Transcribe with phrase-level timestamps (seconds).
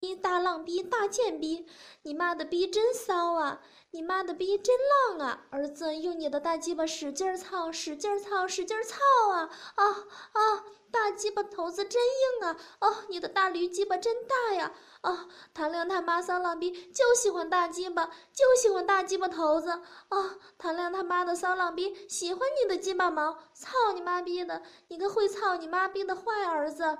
[0.00, 1.66] 逼大浪逼大贱逼，
[2.02, 3.60] 你妈的逼真骚啊！
[3.90, 4.76] 你妈的逼真
[5.08, 5.46] 浪啊！
[5.50, 8.96] 儿子，用你的大鸡巴使劲操，使劲操，使劲操
[9.32, 9.50] 啊！
[9.74, 9.84] 啊
[10.32, 10.64] 啊！
[10.90, 12.56] 大鸡巴头子真硬啊！
[12.80, 14.72] 哦，你的大驴鸡巴真大呀！
[15.00, 19.70] 啊，唐亮他妈骚浪逼就喜欢大鸡巴，就喜欢大鸡巴头子！
[19.70, 23.36] 啊，唐亮他妈的骚浪逼喜欢你的鸡巴毛！
[23.52, 24.62] 操你妈逼的！
[24.86, 26.98] 你个会操你妈逼的坏儿子！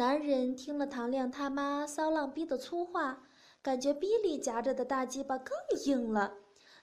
[0.00, 3.24] 男人听了唐亮他妈骚浪逼的粗话。
[3.60, 5.54] 感觉逼里夹着的大鸡巴更
[5.84, 6.38] 硬了，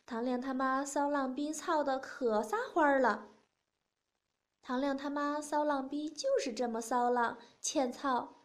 [0.05, 3.29] 唐亮他妈骚浪逼操的可撒欢了。
[4.61, 8.43] 唐亮他妈骚浪逼就是这么骚浪欠操，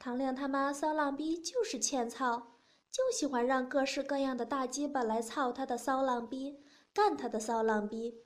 [0.00, 2.54] 唐亮他妈骚浪逼就是欠操，
[2.90, 6.60] 就喜欢让各式各样的大鸡巴来操他的骚浪逼，
[6.92, 8.16] 干他的骚浪逼，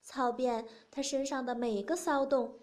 [0.00, 2.60] 操遍他身上的每个骚洞，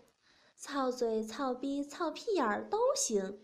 [0.61, 3.39] 操嘴、操逼、操屁眼儿都行。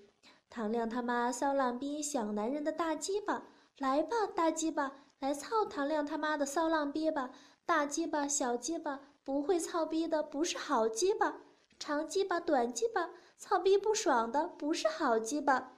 [0.52, 3.48] 唐亮他妈骚浪逼想男人的大鸡巴，
[3.80, 7.32] 来吧，大鸡巴，来操唐亮他妈的骚浪逼吧！
[7.66, 11.42] 大鸡巴、小鸡巴，不会操逼的不是好鸡巴；
[11.80, 15.72] 长鸡巴、短鸡巴，操逼不爽的不是好鸡巴；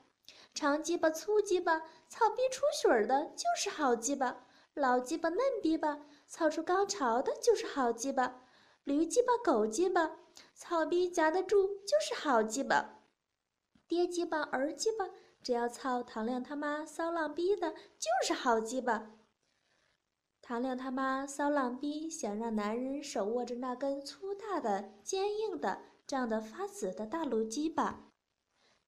[0.53, 8.41] 长鸡巴、粗鸡巴，操逼出水儿的就是好鸡巴；老鸡巴、嫩逼巴，操出高潮的就是好鸡巴；
[8.89, 10.17] 驴鸡巴、狗鸡巴，
[10.55, 13.03] 草逼夹得住就是好鸡巴。
[13.87, 15.11] 爹鸡巴儿鸡巴，
[15.43, 19.11] 只要操唐亮他妈骚浪逼的，就是好鸡巴。
[20.41, 28.11] 唐亮他妈骚浪逼想让男人手握着那根粗大的、坚硬的、胀得发紫的大炉鸡巴，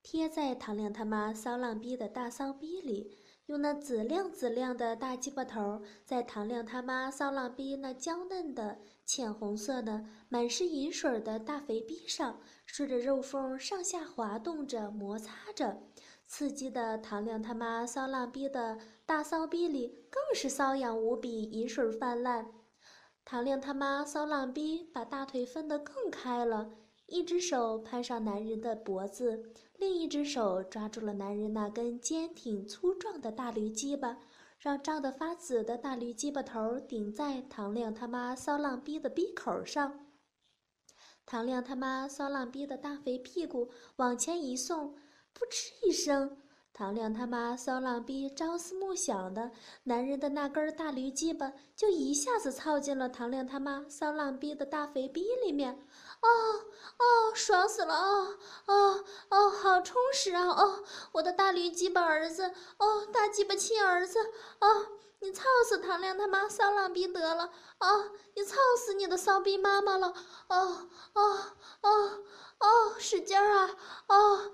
[0.01, 3.15] 贴在唐亮他妈骚浪逼的大骚逼里。
[3.47, 15.81] 用那紫亮紫亮的大鸡巴头，在唐亮他妈骚浪逼那娇嫩的浅红色的、满是银水的大肥逼上，顺着肉缝上下滑动着、摩擦着，
[16.25, 22.53] 刺激的唐亮他妈骚浪逼的大骚逼里更是瘙痒无比，银水泛滥。
[23.25, 26.71] 唐亮他妈骚浪逼把大腿分得更开了。
[27.11, 34.17] 一只手攀上男人的脖子，另一只手抓住了男人那根坚挺粗壮的大驴鸡巴，
[34.57, 40.07] 让胀得发紫的大驴鸡巴头顶在唐亮他妈骚浪逼的逼口上。
[41.25, 44.95] 唐亮他妈骚浪逼的大肥屁股往前一送，
[45.35, 46.37] 噗嗤一声，
[46.73, 49.51] 唐亮他妈骚浪逼朝思暮想的
[49.83, 55.85] 男人的那根大驴鸡巴就一下子操进了唐亮他妈骚浪逼的大肥逼里面。
[56.21, 56.27] 哦
[56.97, 57.93] 哦，爽死了！
[57.95, 58.37] 哦
[58.67, 60.47] 哦哦，好充实啊！
[60.47, 60.83] 哦，
[61.13, 62.53] 我的大驴鸡巴儿子！
[62.77, 64.19] 哦，大鸡巴亲儿子！
[64.59, 64.85] 哦，
[65.19, 67.51] 你操死唐亮他妈骚浪逼得了！
[67.79, 70.13] 哦，你操死你的骚逼妈妈了！
[70.47, 71.39] 哦哦
[71.81, 72.23] 哦
[72.59, 73.75] 哦，使劲儿啊！
[74.07, 74.51] 哦，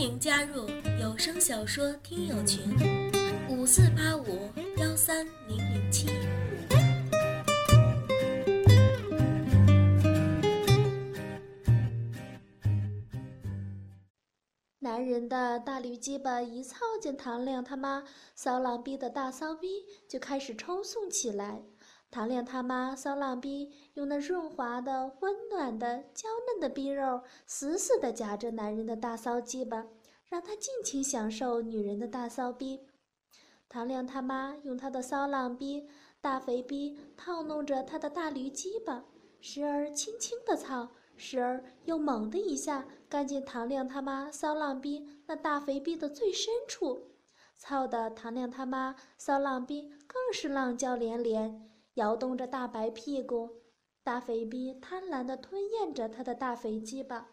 [0.00, 0.66] 欢迎加入
[0.98, 2.74] 有声小说听友群：
[3.50, 6.06] 五四八五幺三零零七。
[14.78, 18.02] 男人的大驴鸡巴一操见唐亮他妈
[18.34, 21.60] 骚浪逼的大骚逼，就开始抽送起来。
[22.10, 29.86] 唐亮他妈骚浪逼用那润滑的、温暖的、娇嫩的逼肉，死死地夹着男人的大骚鸡巴，
[30.28, 32.80] 让他尽情享受女人的大骚逼。
[33.68, 35.88] 唐亮他妈用他的骚浪逼、
[36.20, 39.04] 大肥逼套弄着他的大驴鸡巴，
[39.40, 40.88] 时而轻轻地操。
[41.16, 47.10] 时而又猛的一下干进唐亮他妈骚浪逼那大肥逼的最深处，
[47.58, 53.62] 操的唐亮他妈骚浪逼更是浪叫连连，摇动着大白屁股，
[54.02, 57.28] 大肥逼贪婪地吞咽着他的大肥鸡巴。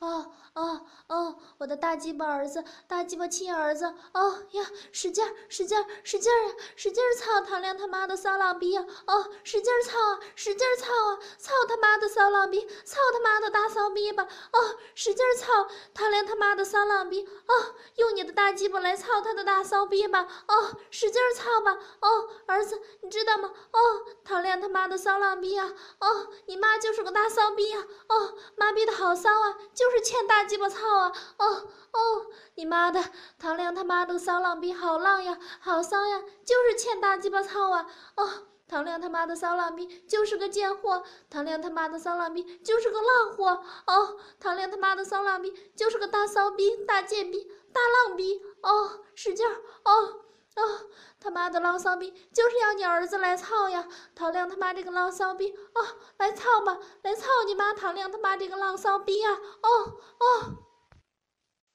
[0.00, 1.36] 哦哦哦！
[1.58, 3.86] 我的大鸡巴儿子，大鸡巴亲儿子！
[4.12, 8.84] 哦呀，使劲儿，使劲儿，使劲儿呀，使劲儿操唐亮他妈的骚浪逼呀！
[9.06, 14.24] 哦，使劲儿操啊，使劲儿操啊，操他妈的骚浪逼，操他妈的大骚逼吧！
[14.52, 17.26] 哦，使劲儿操唐亮他妈的骚浪逼！
[17.46, 20.28] 哦，用你的大鸡巴来操他的大骚逼吧！
[20.46, 21.78] 哦，使劲儿操吧！
[22.00, 23.50] 哦，儿子，你知道吗？
[23.72, 23.78] 哦，
[24.24, 25.72] 唐亮他妈的骚浪逼啊！
[26.00, 27.82] 哦，你妈就是个大骚逼啊！
[28.08, 29.58] 哦，妈逼的好骚啊！
[29.74, 29.93] 就是。
[29.94, 31.12] 是欠大鸡巴操啊！
[31.38, 32.26] 哦哦，
[32.56, 33.02] 你妈的，
[33.38, 37.86] 唐亮他妈的骚浪逼，好浪呀，好骚呀，就是欠大鸡巴操啊！
[38.16, 38.30] 哦。
[38.66, 50.20] 唐亮他妈的骚浪逼就是个贱货，唐亮他妈的骚浪逼就是个浪货哦，唐亮他妈的骚浪逼就是个大骚逼、大贱逼、大浪逼哦，使劲儿哦
[50.56, 53.88] 哦，他妈的浪骚逼就是要你儿子来操呀！
[54.14, 57.74] 唐亮他妈这个浪骚逼哦，来操吧，来操你妈！
[57.74, 59.32] 唐亮他妈这个浪骚逼啊！
[59.32, 60.64] 哦哦，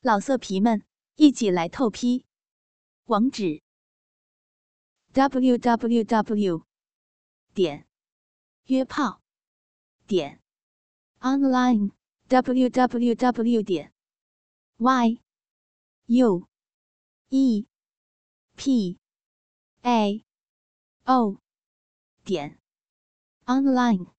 [0.02, 0.84] 老色皮们
[1.16, 2.26] 一起来透批，
[3.06, 3.62] 网址
[5.14, 6.64] ：w w w.
[7.54, 7.88] 点
[8.66, 9.22] 约炮
[10.08, 10.40] 点
[11.20, 11.92] online
[12.28, 13.92] w w w 点
[14.78, 15.22] y
[16.06, 16.48] u
[17.30, 17.69] e
[18.60, 19.00] p
[19.84, 20.22] a
[21.06, 21.40] o
[22.26, 22.60] 点
[23.46, 24.19] online。